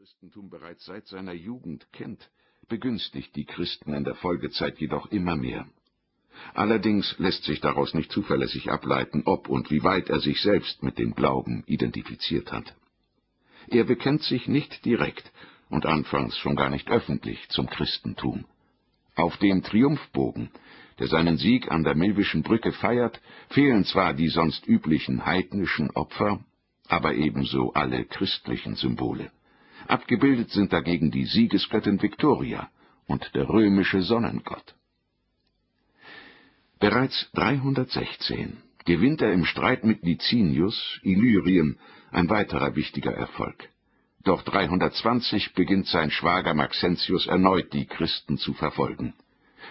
Christentum 0.00 0.48
bereits 0.48 0.86
seit 0.86 1.06
seiner 1.08 1.34
Jugend 1.34 1.92
kennt, 1.92 2.30
begünstigt 2.70 3.36
die 3.36 3.44
Christen 3.44 3.92
in 3.92 4.02
der 4.02 4.14
Folgezeit 4.14 4.78
jedoch 4.78 5.10
immer 5.10 5.36
mehr. 5.36 5.66
Allerdings 6.54 7.14
lässt 7.18 7.44
sich 7.44 7.60
daraus 7.60 7.92
nicht 7.92 8.10
zuverlässig 8.10 8.70
ableiten, 8.70 9.24
ob 9.26 9.50
und 9.50 9.70
wie 9.70 9.82
weit 9.82 10.08
er 10.08 10.20
sich 10.20 10.40
selbst 10.40 10.82
mit 10.82 10.98
dem 10.98 11.14
Glauben 11.14 11.64
identifiziert 11.66 12.50
hat. 12.50 12.74
Er 13.68 13.84
bekennt 13.84 14.22
sich 14.22 14.48
nicht 14.48 14.86
direkt 14.86 15.30
und 15.68 15.84
anfangs 15.84 16.38
schon 16.38 16.56
gar 16.56 16.70
nicht 16.70 16.88
öffentlich 16.88 17.46
zum 17.50 17.68
Christentum. 17.68 18.46
Auf 19.16 19.36
dem 19.36 19.62
Triumphbogen, 19.62 20.50
der 20.98 21.08
seinen 21.08 21.36
Sieg 21.36 21.70
an 21.70 21.84
der 21.84 21.94
Milwischen 21.94 22.42
Brücke 22.42 22.72
feiert, 22.72 23.20
fehlen 23.50 23.84
zwar 23.84 24.14
die 24.14 24.28
sonst 24.28 24.66
üblichen 24.66 25.26
heidnischen 25.26 25.90
Opfer, 25.90 26.42
aber 26.88 27.16
ebenso 27.16 27.74
alle 27.74 28.06
christlichen 28.06 28.76
Symbole. 28.76 29.30
Abgebildet 29.90 30.50
sind 30.50 30.72
dagegen 30.72 31.10
die 31.10 31.24
Siegesgöttin 31.24 32.00
Victoria 32.00 32.70
und 33.08 33.34
der 33.34 33.48
römische 33.48 34.02
Sonnengott. 34.02 34.76
Bereits 36.78 37.28
316 37.34 38.58
gewinnt 38.84 39.20
er 39.20 39.32
im 39.32 39.44
Streit 39.44 39.84
mit 39.84 40.04
Licinius 40.04 41.00
Illyrien, 41.02 41.76
ein 42.12 42.30
weiterer 42.30 42.76
wichtiger 42.76 43.12
Erfolg. 43.12 43.68
Doch 44.22 44.42
320 44.42 45.54
beginnt 45.54 45.88
sein 45.88 46.12
Schwager 46.12 46.54
Maxentius 46.54 47.26
erneut 47.26 47.72
die 47.72 47.86
Christen 47.86 48.38
zu 48.38 48.52
verfolgen. 48.52 49.14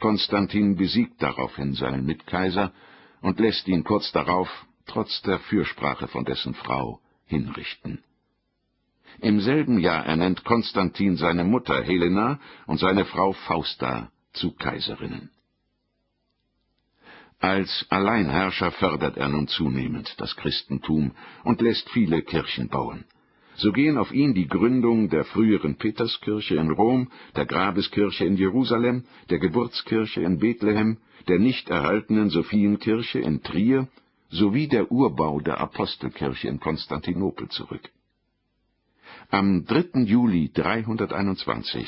Konstantin 0.00 0.74
besiegt 0.74 1.22
daraufhin 1.22 1.74
seinen 1.74 2.04
Mitkaiser 2.04 2.72
und 3.20 3.38
lässt 3.38 3.68
ihn 3.68 3.84
kurz 3.84 4.10
darauf, 4.10 4.48
trotz 4.86 5.22
der 5.22 5.38
Fürsprache 5.38 6.08
von 6.08 6.24
dessen 6.24 6.54
Frau, 6.54 7.00
hinrichten. 7.26 8.02
Im 9.20 9.40
selben 9.40 9.78
Jahr 9.78 10.06
ernennt 10.06 10.44
Konstantin 10.44 11.16
seine 11.16 11.44
Mutter 11.44 11.82
Helena 11.82 12.38
und 12.66 12.78
seine 12.78 13.04
Frau 13.04 13.32
Fausta 13.32 14.10
zu 14.32 14.52
Kaiserinnen. 14.52 15.30
Als 17.40 17.86
Alleinherrscher 17.88 18.70
fördert 18.70 19.16
er 19.16 19.28
nun 19.28 19.48
zunehmend 19.48 20.14
das 20.18 20.36
Christentum 20.36 21.12
und 21.42 21.60
lässt 21.62 21.88
viele 21.90 22.22
Kirchen 22.22 22.68
bauen. 22.68 23.04
So 23.56 23.72
gehen 23.72 23.98
auf 23.98 24.12
ihn 24.12 24.34
die 24.34 24.46
Gründung 24.46 25.08
der 25.08 25.24
früheren 25.24 25.76
Peterskirche 25.76 26.56
in 26.56 26.70
Rom, 26.70 27.10
der 27.36 27.46
Grabeskirche 27.46 28.24
in 28.24 28.36
Jerusalem, 28.36 29.04
der 29.28 29.38
Geburtskirche 29.38 30.22
in 30.22 30.38
Bethlehem, 30.38 30.98
der 31.28 31.38
nicht 31.38 31.68
erhaltenen 31.68 32.30
Sophienkirche 32.30 33.18
in 33.18 33.42
Trier 33.42 33.88
sowie 34.30 34.68
der 34.68 34.90
Urbau 34.92 35.40
der 35.40 35.58
Apostelkirche 35.58 36.48
in 36.48 36.60
Konstantinopel 36.60 37.48
zurück. 37.48 37.90
Am 39.32 39.64
3. 39.64 40.06
Juli 40.06 40.50
321 40.52 41.86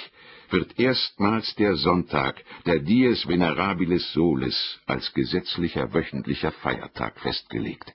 wird 0.50 0.78
erstmals 0.78 1.56
der 1.56 1.74
Sonntag, 1.74 2.44
der 2.66 2.78
Dies 2.78 3.26
Venerabilis 3.26 4.12
Solis, 4.12 4.78
als 4.86 5.12
gesetzlicher 5.12 5.92
wöchentlicher 5.92 6.52
Feiertag 6.52 7.18
festgelegt, 7.18 7.92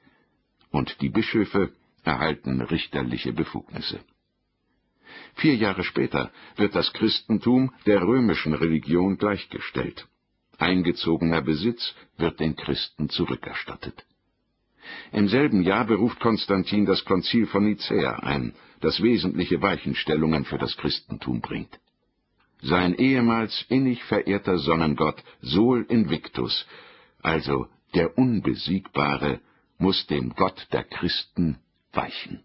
und 0.72 1.00
die 1.00 1.08
Bischöfe 1.08 1.72
erhalten 2.04 2.60
richterliche 2.60 3.32
Befugnisse. 3.32 4.02
Vier 5.36 5.56
Jahre 5.56 5.86
später 5.86 6.30
wird 6.58 6.76
das 6.76 6.92
Christentum 6.92 7.74
der 7.86 8.02
römischen 8.02 8.54
Religion 8.54 9.18
gleichgestellt. 9.18 10.10
Eingezogener 10.58 11.42
Besitz 11.42 11.96
wird 12.18 12.42
den 12.42 12.58
Christen 12.58 13.08
zurückerstattet. 13.08 14.06
Im 15.12 15.28
selben 15.28 15.62
Jahr 15.62 15.86
beruft 15.86 16.20
Konstantin 16.20 16.86
das 16.86 17.06
Konzil 17.06 17.48
von 17.48 17.66
Nicäa 17.66 18.20
ein, 18.20 18.54
das 18.82 19.02
wesentliche 19.02 19.62
Weichenstellungen 19.62 20.46
für 20.46 20.58
das 20.58 20.76
Christentum 20.78 21.42
bringt. 21.42 21.80
Sein 22.62 22.96
ehemals 22.96 23.66
innig 23.70 24.04
verehrter 24.04 24.58
Sonnengott 24.58 25.24
Sol 25.42 25.86
Invictus, 25.90 26.66
also 27.22 27.68
der 27.94 28.18
Unbesiegbare, 28.18 29.40
muss 29.78 30.08
dem 30.08 30.34
Gott 30.34 30.68
der 30.72 30.84
Christen 30.84 31.58
weichen. 31.94 32.44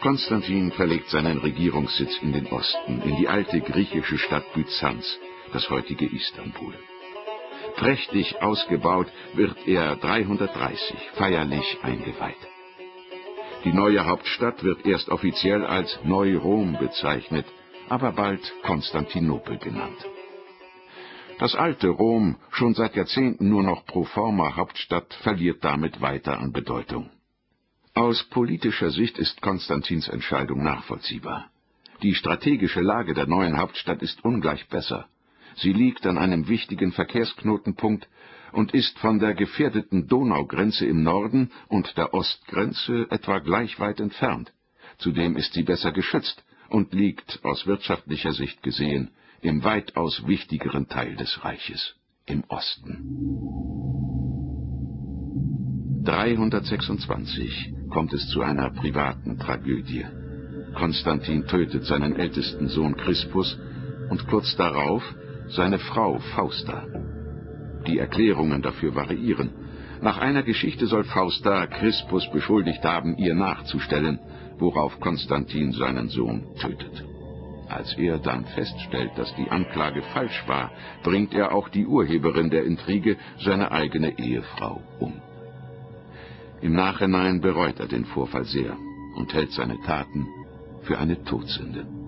Konstantin 0.00 0.70
verlegt 0.72 1.08
seinen 1.08 1.38
Regierungssitz 1.38 2.18
in 2.20 2.32
den 2.32 2.46
Osten, 2.48 3.00
in 3.02 3.16
die 3.16 3.28
alte 3.28 3.60
griechische 3.60 4.18
Stadt 4.18 4.44
Byzanz, 4.52 5.18
das 5.52 5.70
heutige 5.70 6.04
Istanbul. 6.04 6.74
Prächtig 7.76 8.40
ausgebaut 8.40 9.08
wird 9.34 9.66
er 9.66 9.96
330 9.96 10.96
feierlich 11.14 11.78
eingeweiht. 11.82 12.36
Die 13.64 13.72
neue 13.72 14.06
Hauptstadt 14.06 14.62
wird 14.62 14.84
erst 14.86 15.08
offiziell 15.08 15.64
als 15.64 15.98
Neu-Rom 16.04 16.76
bezeichnet, 16.78 17.46
aber 17.88 18.12
bald 18.12 18.40
Konstantinopel 18.62 19.58
genannt. 19.58 20.06
Das 21.38 21.54
alte 21.56 21.88
Rom, 21.88 22.36
schon 22.50 22.74
seit 22.74 22.94
Jahrzehnten 22.94 23.48
nur 23.48 23.62
noch 23.62 23.84
pro 23.86 24.04
forma 24.04 24.54
Hauptstadt, 24.54 25.12
verliert 25.22 25.64
damit 25.64 26.00
weiter 26.00 26.38
an 26.38 26.52
Bedeutung. 26.52 27.10
Aus 27.94 28.22
politischer 28.24 28.90
Sicht 28.90 29.18
ist 29.18 29.40
Konstantins 29.40 30.08
Entscheidung 30.08 30.62
nachvollziehbar. 30.62 31.50
Die 32.02 32.14
strategische 32.14 32.80
Lage 32.80 33.14
der 33.14 33.26
neuen 33.26 33.56
Hauptstadt 33.56 34.02
ist 34.02 34.24
ungleich 34.24 34.68
besser. 34.68 35.06
Sie 35.56 35.72
liegt 35.72 36.06
an 36.06 36.18
einem 36.18 36.48
wichtigen 36.48 36.92
Verkehrsknotenpunkt 36.92 38.08
und 38.52 38.72
ist 38.72 38.98
von 38.98 39.18
der 39.18 39.34
gefährdeten 39.34 40.06
Donaugrenze 40.06 40.86
im 40.86 41.02
Norden 41.02 41.50
und 41.68 41.96
der 41.96 42.14
Ostgrenze 42.14 43.06
etwa 43.10 43.38
gleich 43.38 43.78
weit 43.80 44.00
entfernt. 44.00 44.52
Zudem 44.98 45.36
ist 45.36 45.52
sie 45.54 45.62
besser 45.62 45.92
geschützt 45.92 46.44
und 46.68 46.92
liegt 46.92 47.40
aus 47.44 47.66
wirtschaftlicher 47.66 48.32
Sicht 48.32 48.62
gesehen 48.62 49.10
im 49.40 49.62
weitaus 49.62 50.26
wichtigeren 50.26 50.88
Teil 50.88 51.16
des 51.16 51.44
Reiches, 51.44 51.96
im 52.26 52.44
Osten. 52.48 53.00
326 56.04 57.72
kommt 57.90 58.12
es 58.12 58.28
zu 58.28 58.42
einer 58.42 58.70
privaten 58.70 59.38
Tragödie. 59.38 60.04
Konstantin 60.74 61.46
tötet 61.46 61.84
seinen 61.84 62.16
ältesten 62.16 62.68
Sohn 62.68 62.96
Crispus 62.96 63.58
und 64.10 64.26
kurz 64.26 64.54
darauf 64.56 65.02
seine 65.48 65.78
Frau 65.78 66.18
Fausta. 66.34 66.84
Die 67.86 67.98
Erklärungen 67.98 68.62
dafür 68.62 68.94
variieren. 68.94 69.50
Nach 70.00 70.18
einer 70.18 70.42
Geschichte 70.42 70.86
soll 70.86 71.04
Fausta 71.04 71.66
Crispus 71.66 72.30
beschuldigt 72.30 72.84
haben, 72.84 73.16
ihr 73.16 73.34
nachzustellen, 73.34 74.18
worauf 74.58 74.98
Konstantin 75.00 75.72
seinen 75.72 76.08
Sohn 76.08 76.46
tötet. 76.60 77.04
Als 77.68 77.94
er 77.96 78.18
dann 78.18 78.44
feststellt, 78.44 79.12
dass 79.16 79.34
die 79.36 79.50
Anklage 79.50 80.02
falsch 80.12 80.44
war, 80.46 80.70
bringt 81.02 81.34
er 81.34 81.52
auch 81.52 81.68
die 81.68 81.86
Urheberin 81.86 82.50
der 82.50 82.64
Intrige, 82.64 83.16
seine 83.40 83.72
eigene 83.72 84.18
Ehefrau, 84.18 84.82
um. 85.00 85.14
Im 86.60 86.74
Nachhinein 86.74 87.40
bereut 87.40 87.80
er 87.80 87.88
den 87.88 88.04
Vorfall 88.04 88.44
sehr 88.44 88.76
und 89.16 89.32
hält 89.32 89.52
seine 89.52 89.80
Taten 89.82 90.26
für 90.82 90.98
eine 90.98 91.22
Todsünde. 91.24 92.03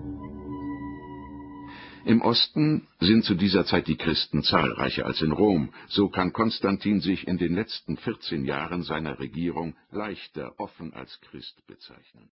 Im 2.07 2.21
Osten 2.21 2.87
sind 3.01 3.25
zu 3.25 3.35
dieser 3.35 3.65
Zeit 3.65 3.89
die 3.89 3.97
Christen 3.97 4.41
zahlreicher 4.41 5.05
als 5.05 5.21
in 5.21 5.33
Rom, 5.33 5.73
so 5.89 6.07
kann 6.07 6.31
Konstantin 6.31 7.01
sich 7.01 7.27
in 7.27 7.37
den 7.37 7.53
letzten 7.53 7.97
14 7.97 8.45
Jahren 8.45 8.83
seiner 8.83 9.19
Regierung 9.19 9.75
leichter 9.91 10.57
offen 10.57 10.93
als 10.93 11.19
Christ 11.19 11.67
bezeichnen 11.67 12.29